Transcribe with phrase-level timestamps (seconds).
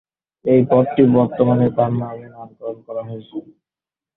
[0.45, 3.37] এই পথটি বর্তমানে তাঁর নামে নামকরণ করা হয়েছে।